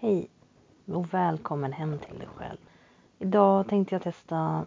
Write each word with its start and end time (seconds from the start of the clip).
Hej 0.00 0.30
och 0.86 1.14
välkommen 1.14 1.72
hem 1.72 1.98
till 1.98 2.18
dig 2.18 2.28
själv. 2.34 2.58
Idag 3.18 3.68
tänkte 3.68 3.94
jag 3.94 4.02
testa 4.02 4.66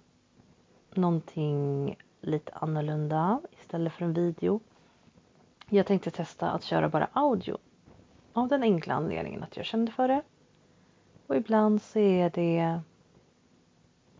någonting 0.94 1.96
lite 2.22 2.54
annorlunda 2.54 3.42
istället 3.52 3.94
för 3.94 4.06
en 4.06 4.14
video. 4.14 4.60
Jag 5.70 5.86
tänkte 5.86 6.12
testa 6.12 6.52
att 6.52 6.64
köra 6.64 6.90
bara 6.90 7.10
audio 7.14 7.58
av 8.34 8.48
den 8.48 8.64
enkla 8.64 8.94
anledningen 8.94 9.44
att 9.44 9.58
jag 9.58 9.66
kände 9.66 9.92
för 9.92 10.08
det. 10.08 10.22
Och 11.28 11.36
ibland 11.36 11.82
så 11.82 12.00
är 12.00 12.30
det 12.30 12.82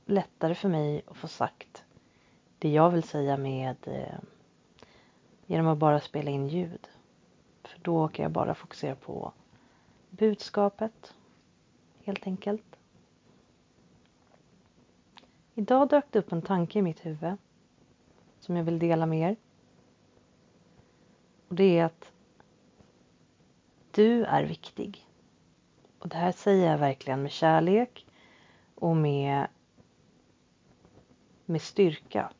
lättare 0.06 0.56
för 0.56 0.70
mig 0.70 1.02
att 1.08 1.18
få 1.18 1.28
sagt 1.28 1.84
det 2.60 2.70
jag 2.70 2.90
vill 2.90 3.04
säga 3.04 3.38
med 3.38 3.78
eh, 3.88 4.20
genom 5.46 5.68
att 5.68 5.78
bara 5.78 6.00
spela 6.00 6.32
in 6.32 6.48
ljud. 6.48 6.88
För 7.64 7.80
då 7.80 8.08
kan 8.08 8.24
jag 8.24 8.32
bara 8.32 8.56
fokusera 8.56 8.96
på 8.96 9.34
budskapet 10.12 11.16
helt 12.04 12.28
enkelt. 12.28 12.80
Idag 15.56 15.90
dök 15.90 16.06
det 16.12 16.20
upp 16.20 16.32
en 16.32 16.42
tanke 16.42 16.80
i 16.80 16.82
mitt 16.82 17.06
huvud 17.06 17.38
som 18.40 18.58
jag 18.58 18.64
vill 18.64 18.80
dela 18.80 19.06
med 19.06 19.32
er. 19.32 19.36
Och 21.48 21.56
det 21.56 21.80
är 21.80 21.86
att 21.86 22.12
du 23.92 24.24
är 24.24 24.44
viktig. 24.44 25.08
Och 26.00 26.10
det 26.10 26.16
här 26.16 26.32
säger 26.32 26.72
jag 26.72 26.78
verkligen 26.78 27.22
med 27.22 27.32
kärlek 27.32 28.06
och 28.76 28.98
med, 28.98 29.48
med 31.46 31.62
styrka. 31.62 32.32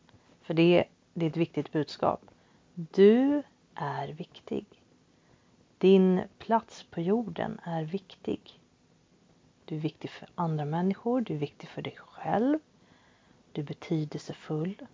För 0.42 0.54
det, 0.54 0.84
det 1.14 1.26
är 1.26 1.30
ett 1.30 1.38
viktigt 1.38 1.72
budskap. 1.72 2.22
Du 2.74 3.44
är 3.76 4.08
viktig. 4.08 4.81
Din 5.82 6.22
plats 6.38 6.84
på 6.84 7.02
jorden 7.02 7.60
är 7.64 7.84
viktig. 7.84 8.60
Du 9.66 9.76
är 9.76 9.80
viktig 9.80 10.10
för 10.10 10.30
andra 10.36 10.66
människor, 10.66 11.22
du 11.22 11.34
är 11.34 11.38
viktig 11.38 11.70
för 11.70 11.82
dig 11.82 11.98
själv. 11.98 12.60
Du 13.52 13.62
är 13.62 13.66
betydelsefull. 13.66 14.88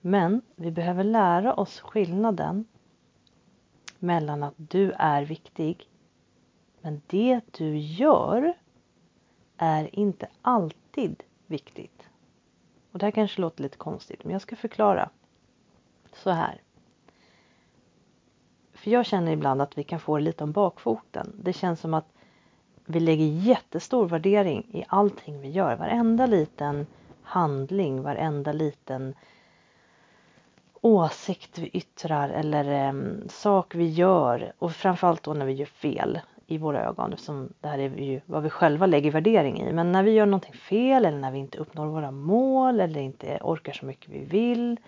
Men 0.00 0.42
vi 0.54 0.70
behöver 0.70 1.04
lära 1.04 1.54
oss 1.54 1.80
skillnaden 1.80 2.64
mellan 3.98 4.42
att 4.42 4.54
du 4.56 4.92
är 4.92 5.22
viktig 5.22 5.88
men 6.80 7.02
det 7.06 7.40
du 7.50 7.78
gör 7.78 8.54
är 9.56 9.98
inte 9.98 10.28
alltid 10.42 11.22
viktigt. 11.46 12.08
Och 12.92 12.98
det 12.98 13.06
här 13.06 13.10
kanske 13.10 13.40
låter 13.40 13.62
lite 13.62 13.76
konstigt 13.76 14.24
men 14.24 14.32
jag 14.32 14.42
ska 14.42 14.56
förklara. 14.56 15.10
Så 16.12 16.30
här. 16.30 16.60
För 18.86 18.90
jag 18.90 19.06
känner 19.06 19.32
ibland 19.32 19.62
att 19.62 19.78
vi 19.78 19.84
kan 19.84 20.00
få 20.00 20.18
det 20.18 20.24
lite 20.24 20.44
om 20.44 20.52
bakfoten. 20.52 21.32
Det 21.38 21.52
känns 21.52 21.80
som 21.80 21.94
att 21.94 22.06
vi 22.84 23.00
lägger 23.00 23.24
jättestor 23.24 24.06
värdering 24.08 24.66
i 24.72 24.84
allting 24.88 25.40
vi 25.40 25.50
gör. 25.50 25.76
Varenda 25.76 26.26
liten 26.26 26.86
handling, 27.22 28.02
varenda 28.02 28.52
liten 28.52 29.14
åsikt 30.80 31.58
vi 31.58 31.68
yttrar 31.68 32.28
eller 32.28 32.88
um, 32.88 33.28
sak 33.28 33.74
vi 33.74 33.88
gör 33.88 34.52
och 34.58 34.72
framförallt 34.72 35.22
då 35.22 35.34
när 35.34 35.46
vi 35.46 35.52
gör 35.52 35.66
fel 35.66 36.20
i 36.46 36.58
våra 36.58 36.84
ögon 36.84 37.12
eftersom 37.12 37.52
det 37.60 37.68
här 37.68 37.78
är 37.78 37.96
ju 37.96 38.20
vad 38.26 38.42
vi 38.42 38.50
själva 38.50 38.86
lägger 38.86 39.10
värdering 39.10 39.60
i. 39.60 39.72
Men 39.72 39.92
när 39.92 40.02
vi 40.02 40.10
gör 40.10 40.26
någonting 40.26 40.54
fel 40.54 41.04
eller 41.04 41.18
när 41.18 41.30
vi 41.30 41.38
inte 41.38 41.58
uppnår 41.58 41.86
våra 41.86 42.10
mål 42.10 42.80
eller 42.80 43.00
inte 43.00 43.38
orkar 43.42 43.72
så 43.72 43.86
mycket 43.86 44.08
vi 44.08 44.24
vill 44.24 44.80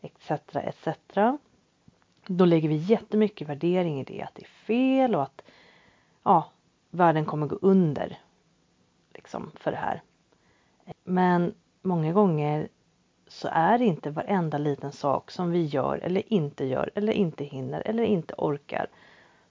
etc. 0.00 0.30
etc. 0.54 0.88
Då 2.30 2.44
lägger 2.44 2.68
vi 2.68 2.76
jättemycket 2.76 3.48
värdering 3.48 4.00
i 4.00 4.04
det 4.04 4.22
att 4.22 4.34
det 4.34 4.42
är 4.42 4.64
fel 4.66 5.14
och 5.14 5.22
att 5.22 5.42
ja, 6.22 6.50
världen 6.90 7.24
kommer 7.24 7.46
gå 7.46 7.58
under 7.62 8.18
liksom 9.14 9.50
för 9.54 9.70
det 9.70 9.76
här. 9.76 10.02
Men 11.04 11.54
många 11.82 12.12
gånger 12.12 12.68
så 13.26 13.48
är 13.52 13.78
det 13.78 13.84
inte 13.84 14.10
varenda 14.10 14.58
liten 14.58 14.92
sak 14.92 15.30
som 15.30 15.50
vi 15.50 15.64
gör 15.64 15.98
eller 15.98 16.32
inte 16.32 16.64
gör 16.64 16.90
eller 16.94 17.12
inte 17.12 17.44
hinner 17.44 17.82
eller 17.86 18.02
inte 18.02 18.34
orkar 18.38 18.86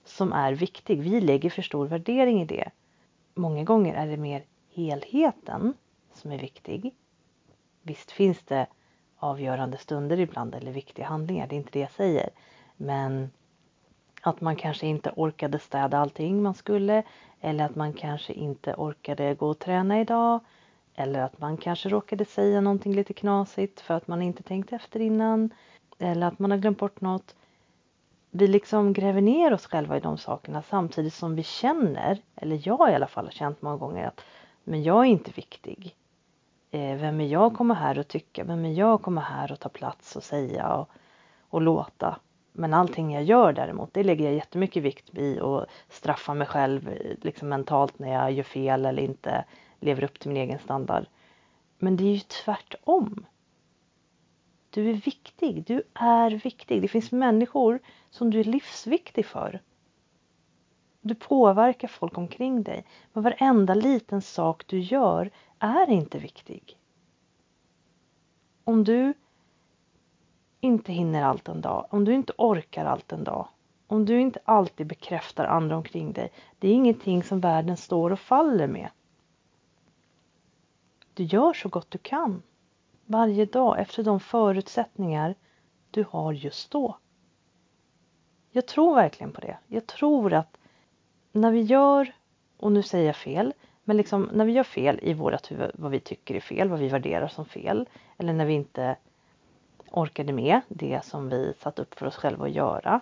som 0.04 0.32
är 0.32 0.52
viktig. 0.52 1.02
Vi 1.02 1.20
lägger 1.20 1.50
för 1.50 1.62
stor 1.62 1.86
värdering 1.86 2.42
i 2.42 2.44
det. 2.44 2.70
Många 3.34 3.64
gånger 3.64 3.94
är 3.94 4.06
det 4.06 4.16
mer 4.16 4.44
helheten 4.74 5.74
som 6.12 6.32
är 6.32 6.38
viktig. 6.38 6.94
Visst 7.82 8.10
finns 8.10 8.42
det 8.42 8.66
avgörande 9.16 9.78
stunder 9.78 10.20
ibland 10.20 10.54
eller 10.54 10.72
viktiga 10.72 11.06
handlingar, 11.06 11.46
det 11.46 11.54
är 11.54 11.58
inte 11.58 11.72
det 11.72 11.80
jag 11.80 11.92
säger. 11.92 12.30
Men 12.80 13.30
att 14.22 14.40
man 14.40 14.56
kanske 14.56 14.86
inte 14.86 15.12
orkade 15.16 15.58
städa 15.58 15.98
allting 15.98 16.42
man 16.42 16.54
skulle 16.54 17.02
eller 17.40 17.64
att 17.64 17.76
man 17.76 17.92
kanske 17.92 18.32
inte 18.32 18.74
orkade 18.74 19.34
gå 19.34 19.48
och 19.48 19.58
träna 19.58 20.00
idag 20.00 20.40
eller 20.94 21.20
att 21.20 21.40
man 21.40 21.56
kanske 21.56 21.88
råkade 21.88 22.24
säga 22.24 22.60
någonting 22.60 22.94
lite 22.94 23.12
knasigt 23.14 23.80
för 23.80 23.94
att 23.94 24.08
man 24.08 24.22
inte 24.22 24.42
tänkt 24.42 24.72
efter 24.72 25.00
innan 25.00 25.50
eller 25.98 26.26
att 26.26 26.38
man 26.38 26.50
har 26.50 26.58
glömt 26.58 26.78
bort 26.78 27.00
något. 27.00 27.34
Vi 28.30 28.46
liksom 28.46 28.92
gräver 28.92 29.20
ner 29.20 29.52
oss 29.52 29.66
själva 29.66 29.96
i 29.96 30.00
de 30.00 30.18
sakerna 30.18 30.62
samtidigt 30.62 31.14
som 31.14 31.34
vi 31.34 31.42
känner, 31.42 32.22
eller 32.36 32.60
jag 32.68 32.90
i 32.90 32.94
alla 32.94 33.06
fall 33.06 33.24
har 33.24 33.32
känt 33.32 33.62
många 33.62 33.76
gånger 33.76 34.06
att 34.06 34.20
men 34.64 34.82
jag 34.82 35.00
är 35.00 35.08
inte 35.08 35.30
viktig. 35.30 35.96
Eh, 36.70 36.96
vem 36.96 37.20
är 37.20 37.26
jag 37.26 37.42
att 37.42 37.56
komma 37.56 37.74
här 37.74 37.98
och 37.98 38.08
tycka? 38.08 38.44
Vem 38.44 38.64
är 38.64 38.72
jag 38.72 38.94
att 38.94 39.02
komma 39.02 39.20
här 39.20 39.52
och 39.52 39.60
ta 39.60 39.68
plats 39.68 40.16
och 40.16 40.22
säga 40.22 40.74
och, 40.74 40.88
och 41.48 41.62
låta? 41.62 42.20
Men 42.58 42.74
allting 42.74 43.14
jag 43.14 43.24
gör 43.24 43.52
däremot, 43.52 43.94
det 43.94 44.04
lägger 44.04 44.24
jag 44.24 44.34
jättemycket 44.34 44.82
vikt 44.82 45.14
vid 45.14 45.40
och 45.40 45.66
straffar 45.88 46.34
mig 46.34 46.46
själv 46.46 46.90
liksom 47.22 47.48
mentalt 47.48 47.98
när 47.98 48.12
jag 48.12 48.32
gör 48.32 48.42
fel 48.42 48.86
eller 48.86 49.02
inte 49.02 49.44
lever 49.80 50.04
upp 50.04 50.18
till 50.20 50.28
min 50.30 50.42
egen 50.42 50.58
standard. 50.58 51.06
Men 51.78 51.96
det 51.96 52.04
är 52.04 52.12
ju 52.12 52.18
tvärtom. 52.18 53.26
Du 54.70 54.90
är 54.90 54.94
viktig, 54.94 55.64
du 55.66 55.82
är 55.94 56.30
viktig. 56.30 56.82
Det 56.82 56.88
finns 56.88 57.12
människor 57.12 57.78
som 58.10 58.30
du 58.30 58.40
är 58.40 58.44
livsviktig 58.44 59.26
för. 59.26 59.60
Du 61.00 61.14
påverkar 61.14 61.88
folk 61.88 62.18
omkring 62.18 62.62
dig. 62.62 62.84
Men 63.12 63.22
varenda 63.22 63.74
liten 63.74 64.22
sak 64.22 64.66
du 64.66 64.78
gör 64.78 65.30
är 65.58 65.90
inte 65.90 66.18
viktig. 66.18 66.78
Om 68.64 68.84
du 68.84 69.14
inte 70.60 70.92
hinner 70.92 71.22
allt 71.22 71.48
en 71.48 71.60
dag, 71.60 71.86
om 71.90 72.04
du 72.04 72.14
inte 72.14 72.32
orkar 72.36 72.84
allt 72.84 73.12
en 73.12 73.24
dag, 73.24 73.48
om 73.86 74.04
du 74.04 74.20
inte 74.20 74.40
alltid 74.44 74.86
bekräftar 74.86 75.44
andra 75.44 75.76
omkring 75.76 76.12
dig, 76.12 76.32
det 76.58 76.68
är 76.68 76.72
ingenting 76.72 77.22
som 77.22 77.40
världen 77.40 77.76
står 77.76 78.10
och 78.10 78.20
faller 78.20 78.66
med. 78.66 78.90
Du 81.14 81.24
gör 81.24 81.52
så 81.52 81.68
gott 81.68 81.90
du 81.90 81.98
kan 81.98 82.42
varje 83.06 83.44
dag 83.44 83.80
efter 83.80 84.02
de 84.02 84.20
förutsättningar 84.20 85.34
du 85.90 86.04
har 86.10 86.32
just 86.32 86.70
då. 86.70 86.98
Jag 88.50 88.66
tror 88.66 88.94
verkligen 88.94 89.32
på 89.32 89.40
det. 89.40 89.58
Jag 89.66 89.86
tror 89.86 90.32
att 90.32 90.58
när 91.32 91.52
vi 91.52 91.60
gör, 91.60 92.12
och 92.56 92.72
nu 92.72 92.82
säger 92.82 93.06
jag 93.06 93.16
fel, 93.16 93.54
men 93.84 93.96
liksom 93.96 94.30
när 94.32 94.44
vi 94.44 94.52
gör 94.52 94.62
fel 94.62 94.98
i 95.02 95.14
vårat 95.14 95.50
huvud, 95.50 95.70
vad 95.74 95.90
vi 95.90 96.00
tycker 96.00 96.34
är 96.34 96.40
fel, 96.40 96.68
vad 96.68 96.78
vi 96.78 96.88
värderar 96.88 97.28
som 97.28 97.44
fel, 97.44 97.88
eller 98.16 98.32
när 98.32 98.46
vi 98.46 98.52
inte 98.52 98.96
orkade 99.90 100.32
med 100.32 100.60
det 100.68 101.04
som 101.04 101.28
vi 101.28 101.54
satt 101.60 101.78
upp 101.78 101.94
för 101.94 102.06
oss 102.06 102.16
själva 102.16 102.44
att 102.44 102.52
göra 102.52 103.00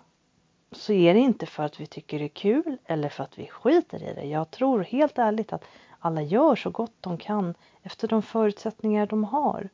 så 0.73 0.93
är 0.93 1.15
det 1.15 1.21
inte 1.21 1.47
för 1.47 1.63
att 1.63 1.81
vi 1.81 1.87
tycker 1.87 2.19
det 2.19 2.25
är 2.25 2.29
kul 2.29 2.79
eller 2.85 3.09
för 3.09 3.25
att 3.25 3.39
vi 3.39 3.47
skiter 3.47 4.03
i 4.03 4.15
det. 4.15 4.25
Jag 4.25 4.51
tror 4.51 4.81
helt 4.81 5.19
ärligt 5.19 5.53
att 5.53 5.65
alla 5.99 6.23
gör 6.23 6.57
så 6.57 6.71
gott 6.71 6.97
de 7.01 7.19
kan 7.19 7.55
efter 7.83 8.09
de 8.09 8.23
förutsättningar 8.23 9.07
de 9.07 9.25
har. 9.25 9.69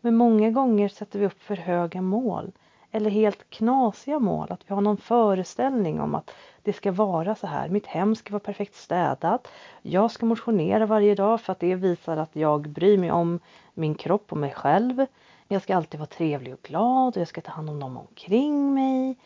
Men 0.00 0.16
många 0.16 0.50
gånger 0.50 0.88
sätter 0.88 1.18
vi 1.18 1.26
upp 1.26 1.42
för 1.42 1.56
höga 1.56 2.02
mål 2.02 2.52
eller 2.90 3.10
helt 3.10 3.50
knasiga 3.50 4.18
mål. 4.18 4.52
Att 4.52 4.70
vi 4.70 4.74
har 4.74 4.80
någon 4.80 4.96
föreställning 4.96 6.00
om 6.00 6.14
att 6.14 6.30
det 6.62 6.72
ska 6.72 6.92
vara 6.92 7.34
så 7.34 7.46
här. 7.46 7.68
Mitt 7.68 7.86
hem 7.86 8.14
ska 8.14 8.32
vara 8.32 8.40
perfekt 8.40 8.74
städat. 8.74 9.48
Jag 9.82 10.10
ska 10.10 10.26
motionera 10.26 10.86
varje 10.86 11.14
dag 11.14 11.40
för 11.40 11.52
att 11.52 11.60
det 11.60 11.74
visar 11.74 12.16
att 12.16 12.36
jag 12.36 12.68
bryr 12.68 12.98
mig 12.98 13.10
om 13.10 13.40
min 13.74 13.94
kropp 13.94 14.32
och 14.32 14.38
mig 14.38 14.52
själv. 14.52 15.06
Jag 15.48 15.62
ska 15.62 15.76
alltid 15.76 16.00
vara 16.00 16.06
trevlig 16.06 16.54
och 16.54 16.62
glad 16.62 17.16
och 17.16 17.20
jag 17.20 17.28
ska 17.28 17.40
ta 17.40 17.50
hand 17.50 17.70
om 17.70 17.80
dem 17.80 17.96
omkring 17.96 18.74
mig. 18.74 19.16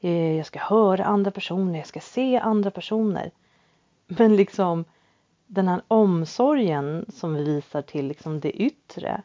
Eh, 0.00 0.36
jag 0.36 0.46
ska 0.46 0.58
höra 0.58 1.04
andra 1.04 1.30
personer, 1.30 1.78
jag 1.78 1.86
ska 1.86 2.00
se 2.00 2.38
andra 2.38 2.70
personer. 2.70 3.30
Men 4.06 4.36
liksom 4.36 4.84
den 5.46 5.68
här 5.68 5.82
omsorgen 5.88 7.06
som 7.08 7.34
vi 7.34 7.44
visar 7.44 7.82
till 7.82 8.06
liksom 8.06 8.40
det 8.40 8.52
yttre. 8.52 9.22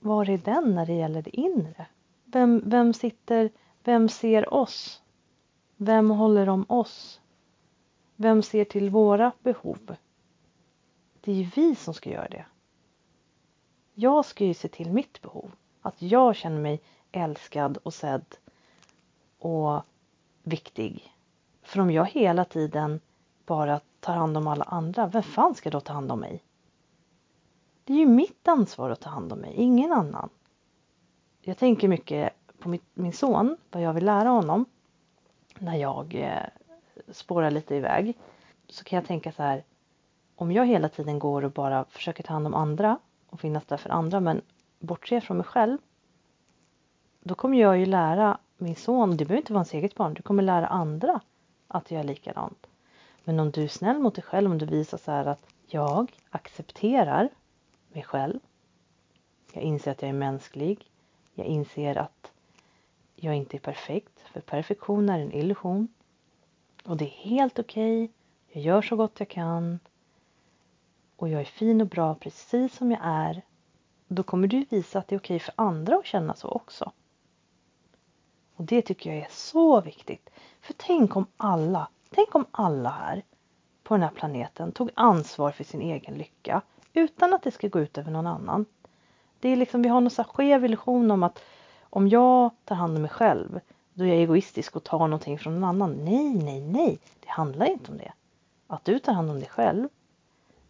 Var 0.00 0.30
är 0.30 0.38
den 0.38 0.74
när 0.74 0.86
det 0.86 0.92
gäller 0.92 1.22
det 1.22 1.36
inre? 1.36 1.86
Vem, 2.24 2.62
vem 2.66 2.94
sitter, 2.94 3.50
vem 3.82 4.08
ser 4.08 4.54
oss? 4.54 5.02
Vem 5.76 6.10
håller 6.10 6.48
om 6.48 6.64
oss? 6.68 7.20
Vem 8.16 8.42
ser 8.42 8.64
till 8.64 8.90
våra 8.90 9.32
behov? 9.42 9.96
Det 11.20 11.30
är 11.32 11.36
ju 11.36 11.50
vi 11.56 11.74
som 11.74 11.94
ska 11.94 12.10
göra 12.10 12.28
det. 12.28 12.44
Jag 13.94 14.24
ska 14.24 14.44
ju 14.44 14.54
se 14.54 14.68
till 14.68 14.90
mitt 14.90 15.22
behov. 15.22 15.50
Att 15.86 16.02
jag 16.02 16.36
känner 16.36 16.60
mig 16.60 16.80
älskad 17.12 17.78
och 17.82 17.94
sedd 17.94 18.24
och 19.38 19.82
viktig. 20.42 21.12
För 21.62 21.80
om 21.80 21.90
jag 21.90 22.04
hela 22.04 22.44
tiden 22.44 23.00
bara 23.46 23.80
tar 24.00 24.14
hand 24.14 24.36
om 24.36 24.46
alla 24.46 24.64
andra, 24.64 25.06
vem 25.06 25.22
fan 25.22 25.54
ska 25.54 25.70
då 25.70 25.80
ta 25.80 25.92
hand 25.92 26.12
om 26.12 26.20
mig? 26.20 26.42
Det 27.84 27.92
är 27.92 27.96
ju 27.96 28.06
mitt 28.06 28.48
ansvar 28.48 28.90
att 28.90 29.00
ta 29.00 29.10
hand 29.10 29.32
om 29.32 29.38
mig, 29.38 29.52
ingen 29.54 29.92
annan. 29.92 30.28
Jag 31.40 31.58
tänker 31.58 31.88
mycket 31.88 32.32
på 32.58 32.78
min 32.94 33.12
son, 33.12 33.56
vad 33.70 33.82
jag 33.82 33.92
vill 33.92 34.04
lära 34.04 34.28
honom 34.28 34.64
när 35.58 35.76
jag 35.76 36.14
eh, 36.14 36.42
spårar 37.12 37.50
lite 37.50 37.74
iväg. 37.74 38.18
Så 38.68 38.84
kan 38.84 38.96
jag 38.96 39.06
tänka 39.06 39.32
så 39.32 39.42
här, 39.42 39.64
om 40.36 40.52
jag 40.52 40.66
hela 40.66 40.88
tiden 40.88 41.18
går 41.18 41.44
och 41.44 41.52
bara 41.52 41.84
försöker 41.84 42.22
ta 42.22 42.32
hand 42.32 42.46
om 42.46 42.54
andra 42.54 42.98
och 43.26 43.40
finnas 43.40 43.64
där 43.66 43.76
för 43.76 43.90
andra 43.90 44.20
men 44.20 44.42
bortser 44.84 45.20
från 45.20 45.36
mig 45.36 45.46
själv. 45.46 45.78
Då 47.20 47.34
kommer 47.34 47.60
jag 47.60 47.78
ju 47.78 47.86
lära 47.86 48.38
min 48.56 48.76
son, 48.76 49.16
det 49.16 49.24
behöver 49.24 49.40
inte 49.40 49.52
vara 49.52 49.58
hans 49.58 49.74
eget 49.74 49.94
barn, 49.94 50.14
du 50.14 50.22
kommer 50.22 50.42
lära 50.42 50.66
andra 50.66 51.20
att 51.68 51.90
göra 51.90 52.02
likadant. 52.02 52.66
Men 53.24 53.40
om 53.40 53.50
du 53.50 53.64
är 53.64 53.68
snäll 53.68 53.98
mot 53.98 54.14
dig 54.14 54.24
själv, 54.24 54.50
om 54.50 54.58
du 54.58 54.66
visar 54.66 54.98
så 54.98 55.10
här 55.10 55.26
att 55.26 55.46
jag 55.66 56.12
accepterar 56.30 57.28
mig 57.92 58.02
själv. 58.02 58.40
Jag 59.52 59.62
inser 59.62 59.90
att 59.90 60.02
jag 60.02 60.08
är 60.08 60.12
mänsklig. 60.12 60.90
Jag 61.34 61.46
inser 61.46 61.98
att 61.98 62.32
jag 63.16 63.34
inte 63.34 63.56
är 63.56 63.60
perfekt, 63.60 64.20
för 64.20 64.40
perfektion 64.40 65.08
är 65.08 65.18
en 65.18 65.32
illusion. 65.32 65.88
Och 66.84 66.96
det 66.96 67.04
är 67.04 67.28
helt 67.28 67.58
okej. 67.58 68.04
Okay. 68.04 68.14
Jag 68.52 68.62
gör 68.62 68.82
så 68.82 68.96
gott 68.96 69.20
jag 69.20 69.28
kan. 69.28 69.78
Och 71.16 71.28
jag 71.28 71.40
är 71.40 71.44
fin 71.44 71.80
och 71.80 71.86
bra 71.86 72.14
precis 72.14 72.76
som 72.76 72.90
jag 72.90 73.00
är. 73.02 73.42
Då 74.08 74.22
kommer 74.22 74.48
du 74.48 74.64
visa 74.70 74.98
att 74.98 75.08
det 75.08 75.14
är 75.14 75.18
okej 75.18 75.38
för 75.38 75.54
andra 75.56 75.96
att 75.96 76.06
känna 76.06 76.34
så 76.34 76.48
också. 76.48 76.92
Och 78.56 78.64
det 78.64 78.82
tycker 78.82 79.10
jag 79.10 79.18
är 79.18 79.30
så 79.30 79.80
viktigt. 79.80 80.30
För 80.60 80.74
tänk 80.76 81.16
om 81.16 81.26
alla, 81.36 81.88
tänk 82.10 82.34
om 82.34 82.46
alla 82.50 82.90
här 82.90 83.22
på 83.82 83.94
den 83.94 84.02
här 84.02 84.10
planeten 84.10 84.72
tog 84.72 84.90
ansvar 84.94 85.50
för 85.50 85.64
sin 85.64 85.82
egen 85.82 86.14
lycka 86.14 86.62
utan 86.92 87.34
att 87.34 87.42
det 87.42 87.50
ska 87.50 87.68
gå 87.68 87.80
ut 87.80 87.98
över 87.98 88.10
någon 88.10 88.26
annan. 88.26 88.66
Det 89.40 89.48
är 89.48 89.56
liksom, 89.56 89.82
vi 89.82 89.88
har 89.88 90.00
någon 90.00 90.10
så 90.10 90.24
skev 90.24 90.64
illusion 90.64 91.10
om 91.10 91.22
att 91.22 91.42
om 91.80 92.08
jag 92.08 92.50
tar 92.64 92.74
hand 92.74 92.96
om 92.96 93.02
mig 93.02 93.10
själv 93.10 93.60
då 93.94 94.04
är 94.04 94.08
jag 94.08 94.18
egoistisk 94.18 94.76
och 94.76 94.84
tar 94.84 94.98
någonting 94.98 95.38
från 95.38 95.54
någon 95.54 95.64
annan. 95.64 96.04
Nej, 96.04 96.34
nej, 96.34 96.60
nej, 96.60 96.98
det 97.20 97.28
handlar 97.28 97.66
inte 97.66 97.90
om 97.90 97.98
det. 97.98 98.12
Att 98.66 98.84
du 98.84 98.98
tar 98.98 99.12
hand 99.12 99.30
om 99.30 99.40
dig 99.40 99.48
själv, 99.48 99.88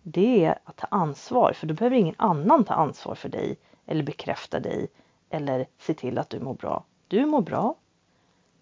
det 0.07 0.45
är 0.45 0.59
att 0.65 0.77
ta 0.77 0.87
ansvar, 0.91 1.53
för 1.53 1.67
då 1.67 1.75
behöver 1.75 1.97
ingen 1.97 2.15
annan 2.19 2.65
ta 2.65 2.75
ansvar 2.75 3.15
för 3.15 3.29
dig 3.29 3.57
eller 3.87 4.03
bekräfta 4.03 4.61
dig 4.61 4.89
eller 5.31 5.67
se 5.79 5.95
till 5.95 6.19
att 6.19 6.31
du 6.31 6.41
mår 6.41 6.55
bra. 6.55 6.85
Du 7.09 7.27
mår 7.27 7.41
bra, 7.41 7.75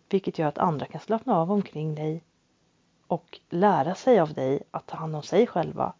vilket 0.09 0.39
gör 0.39 0.49
att 0.49 0.59
andra 0.59 0.87
kan 0.87 1.01
slappna 1.01 1.37
av 1.37 1.53
omkring 1.53 1.95
dig 1.95 2.23
och 3.07 3.41
lära 3.49 3.95
sig 3.95 4.21
av 4.21 4.33
dig 4.33 4.63
att 4.71 4.87
ta 4.87 4.97
hand 4.97 5.17
om 5.17 5.23
sig 5.23 5.47
själva. 5.47 5.93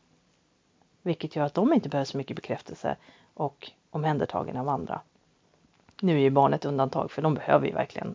Vilket 1.03 1.37
gör 1.37 1.45
att 1.45 1.55
de 1.55 1.73
inte 1.73 1.89
behöver 1.89 2.05
så 2.05 2.17
mycket 2.17 2.37
bekräftelse 2.37 2.97
och 3.35 3.71
omhändertagen 3.91 4.57
av 4.57 4.69
andra. 4.69 5.01
Nu 6.01 6.17
är 6.17 6.21
ju 6.21 6.31
barnet 6.31 6.65
undantag 6.65 7.11
för 7.11 7.23
de 7.23 7.35
behöver 7.35 7.67
ju 7.67 7.73
verkligen 7.73 8.15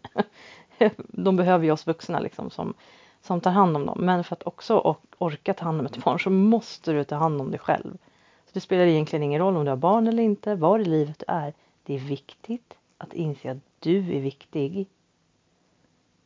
de 1.07 1.35
behöver 1.35 1.65
ju 1.65 1.71
oss 1.71 1.87
vuxna 1.87 2.19
liksom 2.19 2.49
som, 2.49 2.73
som 3.21 3.41
tar 3.41 3.51
hand 3.51 3.75
om 3.75 3.85
dem. 3.85 3.97
Men 4.01 4.23
för 4.23 4.35
att 4.35 4.47
också 4.47 4.97
orka 5.17 5.53
ta 5.53 5.65
hand 5.65 5.79
om 5.79 5.85
ett 5.85 6.03
barn 6.03 6.19
så 6.19 6.29
måste 6.29 6.91
du 6.91 7.03
ta 7.03 7.15
hand 7.15 7.41
om 7.41 7.51
dig 7.51 7.59
själv. 7.59 7.97
Så 8.45 8.51
Det 8.53 8.59
spelar 8.59 8.85
egentligen 8.85 9.23
ingen 9.23 9.41
roll 9.41 9.57
om 9.57 9.65
du 9.65 9.71
har 9.71 9.77
barn 9.77 10.07
eller 10.07 10.23
inte, 10.23 10.55
var 10.55 10.79
i 10.79 10.85
livet 10.85 11.19
du 11.19 11.33
är. 11.33 11.53
Det 11.83 11.93
är 11.93 11.99
viktigt 11.99 12.77
att 12.97 13.13
inse 13.13 13.51
att 13.51 13.57
du 13.79 13.97
är 13.97 14.21
viktig. 14.21 14.87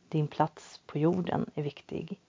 Din 0.08 0.28
plats 0.28 0.80
på 0.86 0.98
jorden 0.98 1.50
är 1.54 1.62
viktig. 1.62 2.20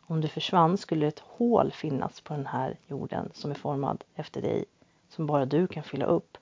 Om 0.00 0.20
du 0.20 0.28
försvann 0.28 0.78
skulle 0.78 1.06
ett 1.06 1.22
hål 1.26 1.72
finnas 1.72 2.20
på 2.20 2.34
den 2.34 2.46
här 2.46 2.76
jorden 2.86 3.30
som 3.34 3.50
är 3.50 3.54
formad 3.54 4.04
efter 4.14 4.42
dig 4.42 4.64
som 5.08 5.26
bara 5.26 5.46
du 5.46 5.66
kan 5.66 5.82
fylla 5.82 6.06
upp. 6.06 6.38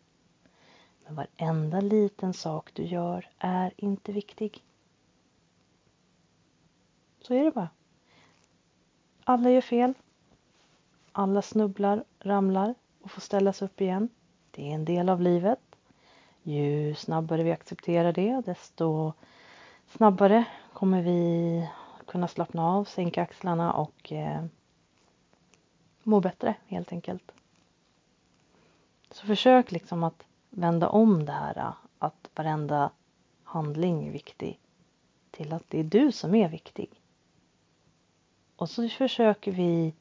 Men 1.06 1.14
varenda 1.14 1.80
liten 1.80 2.32
sak 2.32 2.70
du 2.72 2.82
gör 2.84 3.28
är 3.38 3.72
inte 3.76 4.12
viktig. 4.12 4.62
Så 7.26 7.34
är 7.34 7.44
det 7.44 7.50
bara. 7.50 7.68
Alla 9.24 9.50
gör 9.50 9.60
fel. 9.60 9.94
Alla 11.12 11.42
snubblar, 11.42 12.04
ramlar 12.20 12.74
och 13.02 13.10
får 13.10 13.20
ställas 13.20 13.62
upp 13.62 13.80
igen. 13.80 14.08
Det 14.50 14.70
är 14.70 14.74
en 14.74 14.84
del 14.84 15.08
av 15.08 15.20
livet. 15.20 15.60
Ju 16.42 16.94
snabbare 16.94 17.42
vi 17.42 17.52
accepterar 17.52 18.12
det, 18.12 18.42
desto 18.46 19.12
snabbare 19.86 20.44
kommer 20.72 21.02
vi 21.02 21.68
kunna 22.06 22.28
slappna 22.28 22.66
av, 22.66 22.84
sänka 22.84 23.22
axlarna 23.22 23.72
och 23.72 24.12
eh, 24.12 24.44
må 26.02 26.20
bättre 26.20 26.54
helt 26.66 26.92
enkelt. 26.92 27.32
Så 29.10 29.26
försök 29.26 29.72
liksom 29.72 30.04
att 30.04 30.26
vända 30.50 30.88
om 30.88 31.24
det 31.24 31.32
här 31.32 31.72
att 31.98 32.30
varenda 32.34 32.90
handling 33.44 34.08
är 34.08 34.12
viktig 34.12 34.58
till 35.30 35.52
att 35.52 35.64
det 35.68 35.80
är 35.80 35.84
du 35.84 36.12
som 36.12 36.34
är 36.34 36.48
viktig. 36.48 37.02
Och 38.56 38.70
så 38.70 38.88
försöker 38.88 39.52
vi 39.52 39.94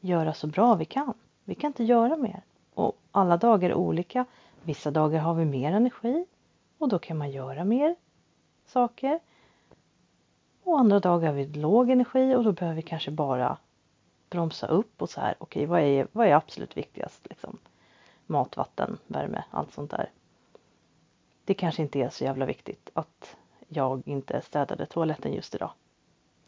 göra 0.00 0.34
så 0.34 0.46
bra 0.46 0.74
vi 0.74 0.84
kan. 0.84 1.14
Vi 1.44 1.54
kan 1.54 1.68
inte 1.68 1.84
göra 1.84 2.16
mer. 2.16 2.42
Och 2.74 2.98
alla 3.12 3.36
dagar 3.36 3.70
är 3.70 3.74
olika. 3.74 4.24
Vissa 4.62 4.90
dagar 4.90 5.20
har 5.20 5.34
vi 5.34 5.44
mer 5.44 5.72
energi 5.72 6.26
och 6.78 6.88
då 6.88 6.98
kan 6.98 7.18
man 7.18 7.30
göra 7.30 7.64
mer 7.64 7.96
saker. 8.66 9.20
Och 10.62 10.80
andra 10.80 11.00
dagar 11.00 11.28
har 11.28 11.34
vi 11.34 11.46
låg 11.46 11.90
energi 11.90 12.34
och 12.34 12.44
då 12.44 12.52
behöver 12.52 12.76
vi 12.76 12.82
kanske 12.82 13.10
bara 13.10 13.56
bromsa 14.30 14.66
upp 14.66 15.02
och 15.02 15.10
så 15.10 15.20
här, 15.20 15.34
okej 15.38 15.60
okay, 15.60 15.66
vad, 15.66 15.80
är, 15.80 16.08
vad 16.12 16.26
är 16.26 16.34
absolut 16.34 16.76
viktigast? 16.76 17.26
Liksom, 17.30 17.58
mat, 18.26 18.56
vatten, 18.56 18.98
värme, 19.06 19.44
allt 19.50 19.72
sånt 19.72 19.90
där. 19.90 20.10
Det 21.44 21.54
kanske 21.54 21.82
inte 21.82 22.00
är 22.00 22.08
så 22.08 22.24
jävla 22.24 22.46
viktigt 22.46 22.90
att 22.92 23.36
jag 23.68 24.08
inte 24.08 24.40
städade 24.40 24.86
toaletten 24.86 25.32
just 25.32 25.54
idag. 25.54 25.70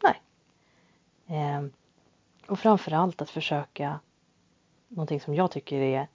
Nej. 0.03 0.21
Eh, 1.27 1.63
och 2.47 2.59
framförallt 2.59 3.21
att 3.21 3.29
försöka 3.29 3.99
någonting 4.87 5.21
som 5.21 5.35
jag 5.35 5.51
tycker 5.51 5.79
är 5.81 6.07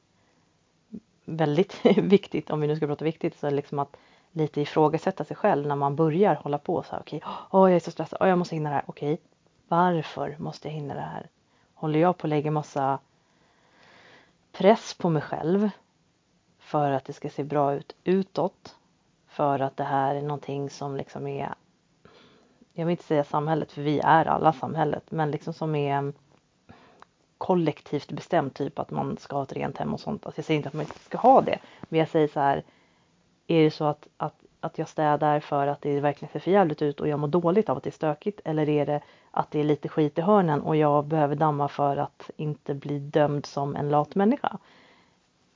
väldigt 1.24 1.86
viktigt, 1.98 2.50
om 2.50 2.60
vi 2.60 2.66
nu 2.66 2.76
ska 2.76 2.86
prata 2.86 3.04
viktigt, 3.04 3.38
så 3.38 3.46
är 3.46 3.50
liksom 3.50 3.78
att 3.78 3.96
lite 4.32 4.60
ifrågasätta 4.60 5.24
sig 5.24 5.36
själv 5.36 5.66
när 5.66 5.76
man 5.76 5.96
börjar 5.96 6.34
hålla 6.34 6.58
på 6.58 6.82
så 6.82 6.92
här. 6.92 7.00
Okej, 7.00 7.16
okay, 7.16 7.60
oh, 7.60 7.70
jag 7.70 7.76
är 7.76 7.80
så 7.80 7.90
stressad, 7.90 8.22
oh, 8.22 8.28
jag 8.28 8.38
måste 8.38 8.54
hinna 8.54 8.70
det 8.70 8.74
här. 8.74 8.84
Okej, 8.86 9.14
okay, 9.14 9.24
varför 9.68 10.36
måste 10.38 10.68
jag 10.68 10.74
hinna 10.74 10.94
det 10.94 11.00
här? 11.00 11.28
Håller 11.74 11.98
jag 12.00 12.18
på 12.18 12.26
att 12.26 12.30
lägga 12.30 12.50
massa 12.50 12.98
press 14.52 14.94
på 14.94 15.08
mig 15.08 15.22
själv 15.22 15.70
för 16.58 16.90
att 16.90 17.04
det 17.04 17.12
ska 17.12 17.28
se 17.28 17.44
bra 17.44 17.74
ut 17.74 17.96
utåt? 18.04 18.76
För 19.26 19.58
att 19.60 19.76
det 19.76 19.84
här 19.84 20.14
är 20.14 20.22
någonting 20.22 20.70
som 20.70 20.96
liksom 20.96 21.26
är 21.26 21.54
jag 22.72 22.86
vill 22.86 22.90
inte 22.90 23.04
säga 23.04 23.24
samhället 23.24 23.72
för 23.72 23.82
vi 23.82 24.00
är 24.00 24.24
alla 24.24 24.52
samhället 24.52 25.10
men 25.10 25.30
liksom 25.30 25.52
som 25.52 25.74
är 25.74 25.98
mm, 25.98 26.12
kollektivt 27.38 28.12
bestämt 28.12 28.54
typ 28.54 28.78
att 28.78 28.90
man 28.90 29.16
ska 29.16 29.36
ha 29.36 29.42
ett 29.42 29.52
rent 29.52 29.78
hem 29.78 29.94
och 29.94 30.00
sånt. 30.00 30.26
Alltså 30.26 30.38
jag 30.38 30.44
säger 30.44 30.58
inte 30.58 30.68
att 30.68 30.74
man 30.74 30.82
inte 30.82 30.98
ska 30.98 31.18
ha 31.18 31.40
det 31.40 31.58
men 31.80 31.98
jag 31.98 32.08
säger 32.08 32.28
så 32.28 32.40
här 32.40 32.62
är 33.46 33.64
det 33.64 33.70
så 33.70 33.84
att, 33.84 34.08
att, 34.16 34.34
att 34.60 34.78
jag 34.78 34.88
städar 34.88 35.40
för 35.40 35.66
att 35.66 35.80
det 35.80 36.00
verkligen 36.00 36.32
ser 36.32 36.40
för 36.40 36.50
jävligt 36.50 36.82
ut 36.82 37.00
och 37.00 37.08
jag 37.08 37.18
mår 37.18 37.28
dåligt 37.28 37.68
av 37.68 37.76
att 37.76 37.82
det 37.82 37.90
är 37.90 37.92
stökigt? 37.92 38.40
Eller 38.44 38.68
är 38.68 38.86
det 38.86 39.00
att 39.30 39.50
det 39.50 39.60
är 39.60 39.64
lite 39.64 39.88
skit 39.88 40.18
i 40.18 40.20
hörnen 40.20 40.60
och 40.60 40.76
jag 40.76 41.04
behöver 41.04 41.36
damma 41.36 41.68
för 41.68 41.96
att 41.96 42.30
inte 42.36 42.74
bli 42.74 42.98
dömd 42.98 43.46
som 43.46 43.76
en 43.76 43.88
lat 43.88 44.14
människa? 44.14 44.58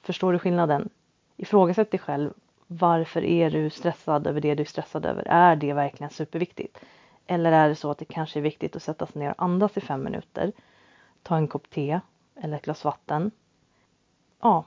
Förstår 0.02 0.32
du 0.32 0.38
skillnaden? 0.38 0.88
Ifrågasätt 1.36 1.90
dig 1.90 2.00
själv. 2.00 2.30
Varför 2.66 3.24
är 3.24 3.50
du 3.50 3.70
stressad 3.70 4.26
över 4.26 4.40
det 4.40 4.54
du 4.54 4.62
är 4.62 4.66
stressad 4.66 5.06
över? 5.06 5.22
Är 5.26 5.56
det 5.56 5.72
verkligen 5.72 6.10
superviktigt? 6.10 6.78
Eller 7.26 7.52
är 7.52 7.68
det 7.68 7.74
så 7.74 7.90
att 7.90 7.98
det 7.98 8.04
kanske 8.04 8.40
är 8.40 8.42
viktigt 8.42 8.76
att 8.76 8.82
sätta 8.82 9.06
sig 9.06 9.18
ner 9.18 9.30
och 9.30 9.42
andas 9.42 9.76
i 9.76 9.80
fem 9.80 10.04
minuter? 10.04 10.52
Ta 11.22 11.36
en 11.36 11.48
kopp 11.48 11.70
te 11.70 12.00
eller 12.34 12.56
ett 12.56 12.64
glas 12.64 12.84
vatten. 12.84 13.30
Ja. 14.40 14.64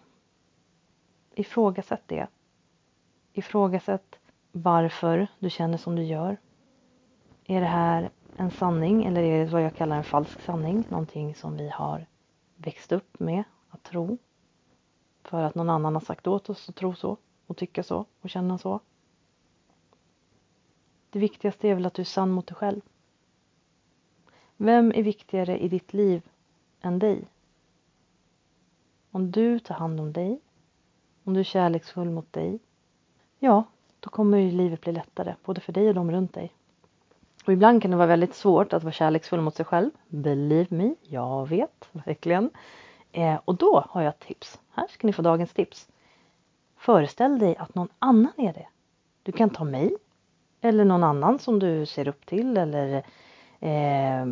Ifrågasätt 1.35 2.03
det 2.05 2.27
Ifrågasätt 3.33 4.19
varför 4.51 5.27
du 5.39 5.49
känner 5.49 5.77
som 5.77 5.95
du 5.95 6.03
gör. 6.03 6.37
Är 7.45 7.61
det 7.61 7.67
här 7.67 8.09
en 8.37 8.51
sanning 8.51 9.05
eller 9.05 9.23
är 9.23 9.45
det 9.45 9.51
vad 9.51 9.61
jag 9.61 9.75
kallar 9.75 9.97
en 9.97 10.03
falsk 10.03 10.41
sanning? 10.41 10.83
Någonting 10.89 11.35
som 11.35 11.57
vi 11.57 11.69
har 11.69 12.05
växt 12.55 12.91
upp 12.91 13.19
med 13.19 13.43
att 13.69 13.83
tro. 13.83 14.17
För 15.23 15.43
att 15.43 15.55
någon 15.55 15.69
annan 15.69 15.93
har 15.93 16.01
sagt 16.01 16.27
åt 16.27 16.49
oss 16.49 16.69
att 16.69 16.75
tro 16.75 16.95
så 16.95 17.17
och 17.47 17.57
tycka 17.57 17.83
så 17.83 18.05
och 18.21 18.29
känna 18.29 18.57
så. 18.57 18.79
Det 21.09 21.19
viktigaste 21.19 21.67
är 21.67 21.75
väl 21.75 21.85
att 21.85 21.93
du 21.93 22.01
är 22.01 22.05
sann 22.05 22.31
mot 22.31 22.47
dig 22.47 22.55
själv. 22.55 22.81
Vem 24.57 24.91
är 24.95 25.03
viktigare 25.03 25.59
i 25.59 25.67
ditt 25.67 25.93
liv 25.93 26.21
än 26.81 26.99
dig? 26.99 27.27
Om 29.11 29.31
du 29.31 29.59
tar 29.59 29.75
hand 29.75 29.99
om 29.99 30.13
dig, 30.13 30.39
om 31.23 31.33
du 31.33 31.39
är 31.39 31.43
kärleksfull 31.43 32.09
mot 32.09 32.33
dig, 32.33 32.59
ja, 33.39 33.63
då 33.99 34.09
kommer 34.09 34.37
ju 34.37 34.51
livet 34.51 34.81
bli 34.81 34.91
lättare, 34.91 35.35
både 35.45 35.61
för 35.61 35.73
dig 35.73 35.87
och 35.87 35.95
de 35.95 36.11
runt 36.11 36.33
dig. 36.33 36.53
Och 37.45 37.53
ibland 37.53 37.81
kan 37.81 37.91
det 37.91 37.97
vara 37.97 38.07
väldigt 38.07 38.35
svårt 38.35 38.73
att 38.73 38.83
vara 38.83 38.93
kärleksfull 38.93 39.41
mot 39.41 39.55
sig 39.55 39.65
själv. 39.65 39.91
Believe 40.07 40.75
me, 40.75 40.95
jag 41.01 41.49
vet 41.49 41.89
verkligen. 41.91 42.49
Eh, 43.11 43.39
och 43.45 43.55
då 43.55 43.85
har 43.89 44.01
jag 44.01 44.09
ett 44.09 44.19
tips. 44.19 44.59
Här 44.69 44.87
ska 44.87 45.07
ni 45.07 45.13
få 45.13 45.21
dagens 45.21 45.53
tips. 45.53 45.89
Föreställ 46.77 47.39
dig 47.39 47.55
att 47.55 47.75
någon 47.75 47.89
annan 47.99 48.33
är 48.37 48.53
det. 48.53 48.67
Du 49.23 49.31
kan 49.31 49.49
ta 49.49 49.63
mig 49.63 49.95
eller 50.61 50.85
någon 50.85 51.03
annan 51.03 51.39
som 51.39 51.59
du 51.59 51.85
ser 51.85 52.07
upp 52.07 52.25
till 52.25 52.57
eller 52.57 53.03
eh, 53.59 54.25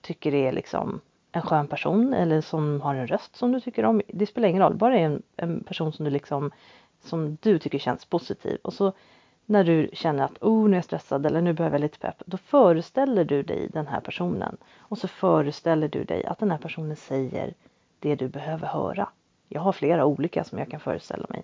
tycker 0.00 0.34
är 0.34 0.52
liksom 0.52 1.00
en 1.32 1.42
skön 1.42 1.66
person 1.66 2.14
eller 2.14 2.40
som 2.40 2.80
har 2.80 2.94
en 2.94 3.06
röst 3.06 3.36
som 3.36 3.52
du 3.52 3.60
tycker 3.60 3.84
om. 3.84 4.02
Det 4.08 4.26
spelar 4.26 4.48
ingen 4.48 4.62
roll, 4.62 4.74
bara 4.74 4.98
en, 4.98 5.22
en 5.36 5.64
person 5.64 5.92
som 5.92 6.04
du 6.04 6.10
liksom 6.10 6.50
som 7.00 7.36
du 7.40 7.58
tycker 7.58 7.78
känns 7.78 8.04
positiv 8.04 8.58
och 8.62 8.72
så 8.72 8.92
när 9.46 9.64
du 9.64 9.90
känner 9.92 10.24
att 10.24 10.42
oh, 10.42 10.68
nu 10.68 10.70
är 10.70 10.78
jag 10.78 10.84
stressad 10.84 11.26
eller 11.26 11.40
nu 11.40 11.52
behöver 11.52 11.74
jag 11.74 11.80
lite 11.80 11.98
pepp, 11.98 12.22
då 12.26 12.36
föreställer 12.36 13.24
du 13.24 13.42
dig 13.42 13.68
den 13.72 13.86
här 13.86 14.00
personen 14.00 14.56
och 14.78 14.98
så 14.98 15.08
föreställer 15.08 15.88
du 15.88 16.04
dig 16.04 16.24
att 16.24 16.38
den 16.38 16.50
här 16.50 16.58
personen 16.58 16.96
säger 16.96 17.54
det 18.00 18.14
du 18.14 18.28
behöver 18.28 18.66
höra. 18.66 19.08
Jag 19.48 19.60
har 19.60 19.72
flera 19.72 20.04
olika 20.04 20.44
som 20.44 20.58
jag 20.58 20.70
kan 20.70 20.80
föreställa 20.80 21.26
mig. 21.28 21.42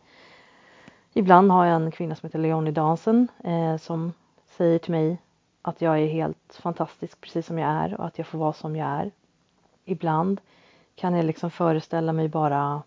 Ibland 1.14 1.50
har 1.50 1.66
jag 1.66 1.76
en 1.76 1.90
kvinna 1.90 2.14
som 2.14 2.26
heter 2.26 2.38
Leonie 2.38 2.73
Dansen 2.73 3.28
eh, 3.45 3.76
som 3.76 4.12
säger 4.47 4.78
till 4.78 4.90
mig 4.90 5.19
att 5.62 5.81
jag 5.81 6.00
är 6.00 6.07
helt 6.07 6.59
fantastisk 6.62 7.21
precis 7.21 7.47
som 7.47 7.59
jag 7.59 7.71
är 7.71 8.00
och 8.00 8.07
att 8.07 8.19
jag 8.19 8.26
får 8.26 8.38
vara 8.38 8.52
som 8.52 8.76
jag 8.76 8.88
är. 8.88 9.11
Ibland 9.85 10.40
kan 10.95 11.14
jag 11.14 11.25
liksom 11.25 11.50
föreställa 11.50 12.12
mig 12.12 12.28
bara 12.28 12.83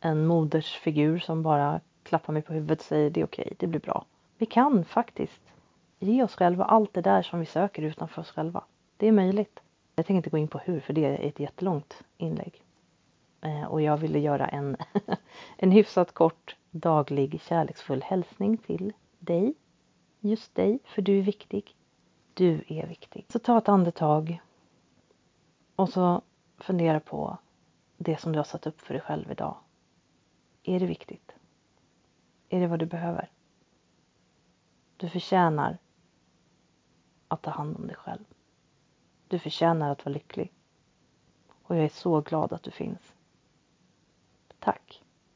en 0.00 0.26
modersfigur 0.26 1.18
som 1.18 1.42
bara 1.42 1.80
klappar 2.02 2.32
mig 2.32 2.42
på 2.42 2.52
huvudet 2.52 2.78
och 2.78 2.84
säger 2.84 3.10
det 3.10 3.20
är 3.20 3.24
okej, 3.24 3.52
det 3.58 3.66
blir 3.66 3.80
bra. 3.80 4.04
Vi 4.38 4.46
kan 4.46 4.84
faktiskt 4.84 5.42
ge 5.98 6.22
oss 6.22 6.34
själva 6.34 6.64
allt 6.64 6.94
det 6.94 7.00
där 7.00 7.22
som 7.22 7.40
vi 7.40 7.46
söker 7.46 7.82
utanför 7.82 8.20
oss 8.22 8.30
själva. 8.30 8.64
Det 8.96 9.08
är 9.08 9.12
möjligt. 9.12 9.60
Jag 9.96 10.06
tänker 10.06 10.16
inte 10.16 10.30
gå 10.30 10.38
in 10.38 10.48
på 10.48 10.58
hur, 10.58 10.80
för 10.80 10.92
det 10.92 11.04
är 11.04 11.28
ett 11.28 11.40
jättelångt 11.40 12.02
inlägg. 12.18 12.62
Eh, 13.40 13.64
och 13.64 13.82
jag 13.82 13.96
ville 13.96 14.18
göra 14.18 14.48
en, 14.48 14.76
en 15.56 15.70
hyfsat 15.70 16.12
kort 16.12 16.56
daglig 16.70 17.40
kärleksfull 17.42 18.02
hälsning 18.02 18.56
till 18.56 18.92
dig. 19.18 19.54
Just 20.20 20.54
dig, 20.54 20.78
för 20.84 21.02
du 21.02 21.18
är 21.18 21.22
viktig. 21.22 21.76
Du 22.34 22.64
är 22.68 22.86
viktig. 22.86 23.26
Så 23.28 23.38
ta 23.38 23.58
ett 23.58 23.68
andetag 23.68 24.40
och 25.76 25.88
så 25.88 26.22
fundera 26.58 27.00
på 27.00 27.38
det 27.96 28.20
som 28.20 28.32
du 28.32 28.38
har 28.38 28.44
satt 28.44 28.66
upp 28.66 28.80
för 28.80 28.94
dig 28.94 29.02
själv 29.02 29.30
idag. 29.30 29.56
Är 30.62 30.80
det 30.80 30.86
viktigt? 30.86 31.34
Är 32.48 32.60
det 32.60 32.66
vad 32.66 32.78
du 32.78 32.86
behöver? 32.86 33.30
Du 34.96 35.08
förtjänar 35.08 35.78
att 37.28 37.42
ta 37.42 37.50
hand 37.50 37.76
om 37.76 37.86
dig 37.86 37.96
själv. 37.96 38.24
Du 39.28 39.38
förtjänar 39.38 39.90
att 39.90 40.04
vara 40.04 40.12
lycklig. 40.12 40.52
Och 41.62 41.76
jag 41.76 41.84
är 41.84 41.88
så 41.88 42.20
glad 42.20 42.52
att 42.52 42.62
du 42.62 42.70
finns. 42.70 43.14
Tack. 44.60 44.82